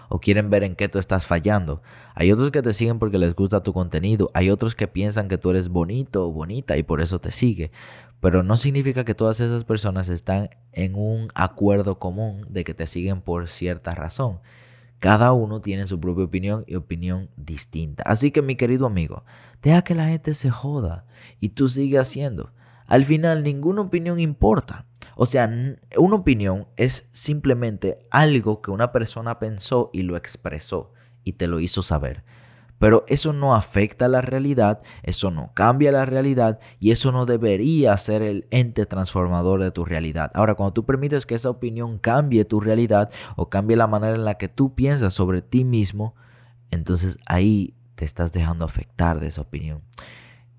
o 0.09 0.21
quieren 0.21 0.50
ver 0.50 0.65
en 0.65 0.75
qué 0.75 0.88
tú 0.88 0.99
estás 0.99 1.27
fallando. 1.27 1.83
Hay 2.15 2.33
otros 2.33 2.50
que 2.50 2.62
te 2.62 2.73
siguen 2.73 2.99
porque 2.99 3.19
les 3.19 3.35
gusta 3.35 3.62
tu 3.62 3.73
contenido. 3.73 4.31
Hay 4.35 4.50
otros 4.50 4.75
que 4.75 4.88
piensan 4.88 5.29
que 5.29 5.38
tú 5.38 5.50
eres 5.50 5.69
bonito 5.69 6.27
o 6.27 6.33
bonita 6.33 6.77
y 6.77 6.83
por 6.83 7.00
eso 7.00 7.21
te 7.21 7.31
sigue. 7.31 7.71
Pero 8.21 8.43
no 8.43 8.57
significa 8.57 9.05
que 9.05 9.15
todas 9.15 9.41
esas 9.41 9.65
personas 9.65 10.09
están 10.09 10.50
en 10.73 10.95
un 10.95 11.29
acuerdo 11.35 11.99
común 11.99 12.47
de 12.49 12.65
que 12.65 12.75
te 12.75 12.87
siguen 12.87 13.21
por 13.21 13.49
cierta 13.49 13.95
razón. 13.95 14.41
Cada 14.99 15.33
uno 15.33 15.61
tiene 15.61 15.87
su 15.87 16.00
propia 16.00 16.25
opinión 16.25 16.65
y 16.67 16.75
opinión 16.75 17.31
distinta. 17.37 18.03
Así 18.05 18.33
que 18.33 18.43
mi 18.43 18.57
querido 18.57 18.87
amigo, 18.87 19.25
deja 19.62 19.83
que 19.83 19.95
la 19.95 20.09
gente 20.09 20.35
se 20.35 20.50
joda 20.50 21.07
y 21.38 21.50
tú 21.50 21.69
sigue 21.69 21.99
haciendo. 21.99 22.53
Al 22.87 23.05
final 23.05 23.45
ninguna 23.45 23.83
opinión 23.83 24.19
importa. 24.19 24.87
O 25.21 25.27
sea, 25.27 25.51
una 25.97 26.15
opinión 26.15 26.69
es 26.77 27.09
simplemente 27.11 27.99
algo 28.13 28.63
que 28.63 28.71
una 28.71 28.93
persona 28.93 29.41
pensó 29.41 29.91
y 29.93 30.03
lo 30.03 30.17
expresó 30.17 30.93
y 31.25 31.33
te 31.33 31.49
lo 31.49 31.59
hizo 31.59 31.83
saber. 31.83 32.23
Pero 32.79 33.05
eso 33.09 33.33
no 33.33 33.57
afecta 33.57 34.05
a 34.05 34.09
la 34.09 34.21
realidad, 34.21 34.81
eso 35.03 35.33
no 35.33 35.51
cambia 35.55 35.91
la 35.91 36.05
realidad 36.05 36.61
y 36.79 36.93
eso 36.93 37.11
no 37.11 37.27
debería 37.27 37.97
ser 37.97 38.23
el 38.23 38.47
ente 38.53 38.87
transformador 38.87 39.61
de 39.61 39.73
tu 39.73 39.85
realidad. 39.85 40.31
Ahora, 40.35 40.55
cuando 40.55 40.75
tú 40.75 40.87
permites 40.87 41.27
que 41.27 41.35
esa 41.35 41.51
opinión 41.51 41.99
cambie 41.99 42.45
tu 42.45 42.61
realidad 42.61 43.11
o 43.35 43.51
cambie 43.51 43.77
la 43.77 43.89
manera 43.89 44.15
en 44.15 44.25
la 44.25 44.37
que 44.37 44.47
tú 44.47 44.77
piensas 44.77 45.15
sobre 45.15 45.43
ti 45.43 45.65
mismo, 45.65 46.15
entonces 46.71 47.19
ahí 47.27 47.75
te 47.97 48.05
estás 48.05 48.31
dejando 48.31 48.65
afectar 48.65 49.19
de 49.19 49.27
esa 49.27 49.41
opinión. 49.41 49.83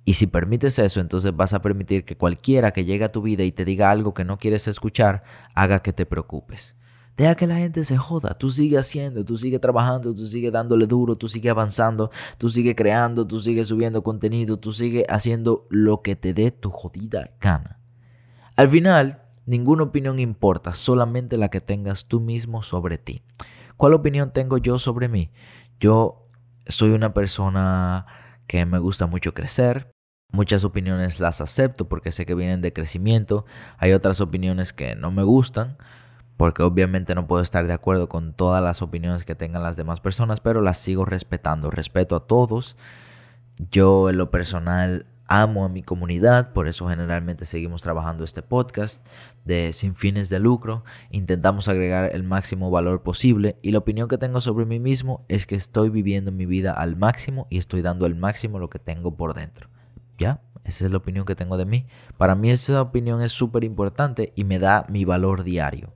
Y 0.09 0.15
si 0.15 0.25
permites 0.25 0.79
eso, 0.79 1.01
entonces 1.01 1.35
vas 1.35 1.53
a 1.53 1.61
permitir 1.61 2.03
que 2.03 2.17
cualquiera 2.17 2.71
que 2.71 2.83
llegue 2.83 3.03
a 3.03 3.11
tu 3.11 3.21
vida 3.21 3.43
y 3.43 3.51
te 3.51 3.63
diga 3.63 3.91
algo 3.91 4.15
que 4.15 4.25
no 4.25 4.39
quieres 4.39 4.67
escuchar, 4.67 5.21
haga 5.53 5.83
que 5.83 5.93
te 5.93 6.07
preocupes. 6.07 6.75
Deja 7.15 7.35
que 7.35 7.45
la 7.45 7.57
gente 7.57 7.85
se 7.85 7.95
joda, 7.95 8.35
tú 8.35 8.49
sigue 8.49 8.79
haciendo, 8.79 9.23
tú 9.23 9.37
sigue 9.37 9.59
trabajando, 9.59 10.15
tú 10.15 10.25
sigue 10.25 10.49
dándole 10.49 10.87
duro, 10.87 11.15
tú 11.15 11.29
sigue 11.29 11.51
avanzando, 11.51 12.09
tú 12.39 12.49
sigue 12.49 12.75
creando, 12.75 13.27
tú 13.27 13.39
sigue 13.39 13.63
subiendo 13.65 14.01
contenido, 14.01 14.57
tú 14.57 14.73
sigue 14.73 15.05
haciendo 15.09 15.67
lo 15.69 16.01
que 16.01 16.15
te 16.15 16.33
dé 16.33 16.49
tu 16.49 16.71
jodida 16.71 17.29
gana. 17.39 17.79
Al 18.55 18.67
final, 18.67 19.27
ninguna 19.45 19.83
opinión 19.83 20.17
importa, 20.17 20.73
solamente 20.73 21.37
la 21.37 21.49
que 21.49 21.61
tengas 21.61 22.05
tú 22.05 22.19
mismo 22.19 22.63
sobre 22.63 22.97
ti. 22.97 23.21
¿Cuál 23.77 23.93
opinión 23.93 24.33
tengo 24.33 24.57
yo 24.57 24.79
sobre 24.79 25.07
mí? 25.07 25.29
Yo 25.79 26.25
soy 26.67 26.93
una 26.93 27.13
persona 27.13 28.07
que 28.47 28.65
me 28.65 28.79
gusta 28.79 29.05
mucho 29.05 29.35
crecer, 29.35 29.91
Muchas 30.31 30.63
opiniones 30.63 31.19
las 31.19 31.41
acepto 31.41 31.89
porque 31.89 32.11
sé 32.11 32.25
que 32.25 32.35
vienen 32.35 32.61
de 32.61 32.71
crecimiento. 32.71 33.45
Hay 33.77 33.93
otras 33.93 34.21
opiniones 34.21 34.73
que 34.73 34.95
no 34.95 35.11
me 35.11 35.23
gustan 35.23 35.77
porque 36.37 36.63
obviamente 36.63 37.15
no 37.15 37.27
puedo 37.27 37.41
estar 37.41 37.67
de 37.67 37.73
acuerdo 37.73 38.07
con 38.07 38.33
todas 38.33 38.63
las 38.63 38.81
opiniones 38.81 39.25
que 39.25 39.35
tengan 39.35 39.61
las 39.61 39.75
demás 39.75 39.99
personas, 39.99 40.39
pero 40.39 40.61
las 40.61 40.77
sigo 40.77 41.03
respetando. 41.03 41.69
Respeto 41.69 42.15
a 42.15 42.27
todos. 42.27 42.77
Yo 43.71 44.09
en 44.09 44.17
lo 44.17 44.31
personal 44.31 45.05
amo 45.27 45.65
a 45.65 45.69
mi 45.69 45.83
comunidad, 45.83 46.53
por 46.53 46.67
eso 46.67 46.87
generalmente 46.87 47.43
seguimos 47.43 47.81
trabajando 47.81 48.23
este 48.23 48.41
podcast 48.41 49.05
de 49.43 49.73
sin 49.73 49.95
fines 49.95 50.29
de 50.29 50.39
lucro. 50.39 50.83
Intentamos 51.11 51.67
agregar 51.67 52.11
el 52.13 52.23
máximo 52.23 52.71
valor 52.71 53.03
posible 53.03 53.57
y 53.61 53.71
la 53.71 53.79
opinión 53.79 54.07
que 54.07 54.17
tengo 54.17 54.41
sobre 54.41 54.65
mí 54.65 54.79
mismo 54.79 55.25
es 55.27 55.45
que 55.45 55.55
estoy 55.55 55.89
viviendo 55.89 56.31
mi 56.31 56.45
vida 56.45 56.71
al 56.71 56.95
máximo 56.95 57.47
y 57.49 57.57
estoy 57.57 57.81
dando 57.81 58.05
al 58.05 58.15
máximo 58.15 58.59
lo 58.59 58.69
que 58.69 58.79
tengo 58.79 59.17
por 59.17 59.33
dentro. 59.33 59.69
¿Ya? 60.19 60.41
Esa 60.65 60.85
es 60.85 60.91
la 60.91 60.97
opinión 60.97 61.25
que 61.25 61.35
tengo 61.35 61.57
de 61.57 61.65
mí. 61.65 61.87
Para 62.17 62.35
mí 62.35 62.51
esa 62.51 62.81
opinión 62.81 63.21
es 63.21 63.31
súper 63.31 63.63
importante 63.63 64.33
y 64.35 64.43
me 64.43 64.59
da 64.59 64.85
mi 64.89 65.05
valor 65.05 65.43
diario. 65.43 65.95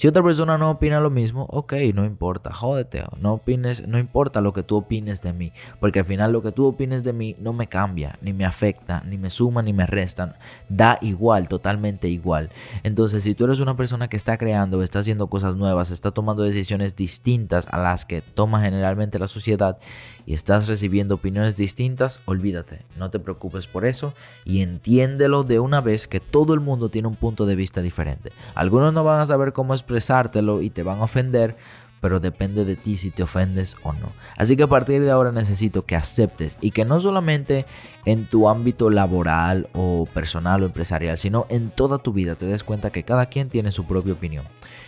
Si 0.00 0.08
otra 0.08 0.22
persona 0.22 0.56
no 0.56 0.70
opina 0.70 0.98
lo 0.98 1.10
mismo, 1.10 1.46
ok, 1.50 1.74
no 1.92 2.06
importa, 2.06 2.54
jódete, 2.54 3.04
no 3.20 3.34
opines, 3.34 3.86
no 3.86 3.98
importa 3.98 4.40
lo 4.40 4.54
que 4.54 4.62
tú 4.62 4.78
opines 4.78 5.20
de 5.20 5.34
mí, 5.34 5.52
porque 5.78 5.98
al 5.98 6.06
final 6.06 6.32
lo 6.32 6.40
que 6.40 6.52
tú 6.52 6.64
opines 6.64 7.04
de 7.04 7.12
mí 7.12 7.36
no 7.38 7.52
me 7.52 7.66
cambia, 7.66 8.18
ni 8.22 8.32
me 8.32 8.46
afecta, 8.46 9.02
ni 9.04 9.18
me 9.18 9.28
suma, 9.28 9.60
ni 9.60 9.74
me 9.74 9.84
restan, 9.84 10.36
da 10.70 10.96
igual, 11.02 11.48
totalmente 11.48 12.08
igual. 12.08 12.48
Entonces, 12.82 13.24
si 13.24 13.34
tú 13.34 13.44
eres 13.44 13.60
una 13.60 13.76
persona 13.76 14.08
que 14.08 14.16
está 14.16 14.38
creando, 14.38 14.82
está 14.82 15.00
haciendo 15.00 15.26
cosas 15.26 15.56
nuevas, 15.56 15.90
está 15.90 16.12
tomando 16.12 16.44
decisiones 16.44 16.96
distintas 16.96 17.68
a 17.70 17.76
las 17.76 18.06
que 18.06 18.22
toma 18.22 18.62
generalmente 18.62 19.18
la 19.18 19.28
sociedad 19.28 19.76
y 20.24 20.32
estás 20.32 20.66
recibiendo 20.66 21.16
opiniones 21.16 21.56
distintas, 21.56 22.22
olvídate, 22.24 22.86
no 22.96 23.10
te 23.10 23.18
preocupes 23.18 23.66
por 23.66 23.84
eso 23.84 24.14
y 24.46 24.62
entiéndelo 24.62 25.42
de 25.42 25.60
una 25.60 25.82
vez 25.82 26.08
que 26.08 26.20
todo 26.20 26.54
el 26.54 26.60
mundo 26.60 26.88
tiene 26.88 27.08
un 27.08 27.16
punto 27.16 27.44
de 27.44 27.54
vista 27.54 27.82
diferente. 27.82 28.32
Algunos 28.54 28.94
no 28.94 29.04
van 29.04 29.20
a 29.20 29.26
saber 29.26 29.52
cómo 29.52 29.74
es 29.74 29.82
expresártelo 29.90 30.62
y 30.62 30.70
te 30.70 30.84
van 30.84 31.00
a 31.00 31.04
ofender, 31.04 31.56
pero 32.00 32.20
depende 32.20 32.64
de 32.64 32.76
ti 32.76 32.96
si 32.96 33.10
te 33.10 33.24
ofendes 33.24 33.76
o 33.82 33.92
no. 33.92 34.12
Así 34.36 34.56
que 34.56 34.62
a 34.62 34.68
partir 34.68 35.02
de 35.02 35.10
ahora 35.10 35.32
necesito 35.32 35.84
que 35.84 35.96
aceptes 35.96 36.56
y 36.60 36.70
que 36.70 36.84
no 36.84 37.00
solamente 37.00 37.66
en 38.06 38.26
tu 38.26 38.48
ámbito 38.48 38.88
laboral 38.88 39.68
o 39.74 40.06
personal 40.14 40.62
o 40.62 40.66
empresarial, 40.66 41.18
sino 41.18 41.46
en 41.50 41.70
toda 41.70 41.98
tu 41.98 42.12
vida 42.12 42.36
te 42.36 42.46
des 42.46 42.64
cuenta 42.64 42.90
que 42.90 43.02
cada 43.02 43.26
quien 43.26 43.48
tiene 43.48 43.72
su 43.72 43.86
propia 43.86 44.14
opinión 44.14 44.44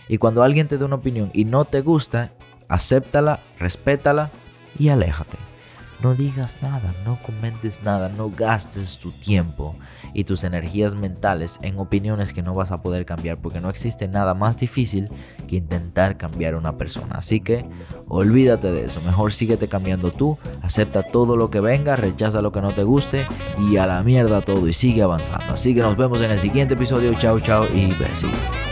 Y 0.09 0.19
cuando 0.19 0.43
alguien 0.43 0.69
te 0.69 0.79
dé 0.79 0.85
una 0.85 0.97
opinión 0.97 1.31
y 1.35 1.45
no 1.45 1.65
te 1.65 1.81
gusta, 1.81 2.31
acéptala, 2.69 3.41
respétala 3.59 4.31
y 4.79 4.89
aléjate. 4.89 5.37
No 6.03 6.15
digas 6.15 6.59
nada, 6.63 6.95
no 7.05 7.19
comentes 7.23 7.83
nada, 7.83 8.09
no 8.09 8.31
gastes 8.31 8.99
tu 8.99 9.13
tiempo 9.13 9.77
y 10.15 10.25
tus 10.25 10.45
energías 10.45 10.95
mentales 10.95 11.59
en 11.63 11.79
opiniones 11.79 12.33
que 12.33 12.43
no 12.43 12.55
vas 12.55 12.73
a 12.73 12.83
poder 12.83 13.05
cambiar 13.05 13.39
porque 13.39 13.61
no 13.61 13.71
existe 13.71 14.09
nada 14.09 14.35
más 14.35 14.57
difícil 14.57 15.09
que 15.47 15.57
intentar 15.57 16.17
cambiar 16.17 16.55
a 16.55 16.59
una 16.59 16.79
persona. 16.79 17.17
Así 17.17 17.41
que 17.41 17.65
olvídate 18.09 18.73
de 18.73 18.85
eso, 18.85 19.01
mejor 19.03 19.33
síguete 19.33 19.69
cambiando 19.69 20.11
tú, 20.11 20.39
acepta 20.63 21.03
todo 21.03 21.37
lo 21.37 21.51
que 21.51 21.61
venga, 21.61 21.97
rechaza 21.97 22.43
lo 22.43 22.53
que 22.53 22.61
no 22.61 22.73
te 22.73 22.85
guste 22.85 23.27
y 23.59 23.77
a 23.77 23.87
la 23.87 24.03
mierda 24.03 24.41
todo 24.41 24.69
y 24.69 24.73
sigue 24.73 25.03
avanzando. 25.03 25.55
Así 25.55 25.75
que 25.75 25.81
nos 25.81 25.97
vemos 25.97 26.21
en 26.23 26.31
el 26.31 26.39
siguiente 26.39 26.75
episodio, 26.75 27.15
chao 27.15 27.39
chao 27.41 27.65
y 27.75 27.93
besitos. 27.95 28.72